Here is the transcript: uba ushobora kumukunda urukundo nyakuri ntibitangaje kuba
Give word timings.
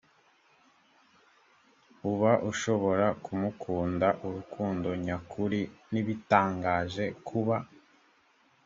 uba 2.11 2.31
ushobora 2.51 3.07
kumukunda 3.23 4.07
urukundo 4.27 4.89
nyakuri 5.05 5.59
ntibitangaje 5.91 7.05
kuba 7.27 7.57